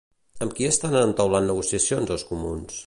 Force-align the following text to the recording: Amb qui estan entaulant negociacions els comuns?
Amb 0.45 0.55
qui 0.59 0.67
estan 0.69 0.97
entaulant 1.03 1.49
negociacions 1.51 2.17
els 2.19 2.29
comuns? 2.33 2.79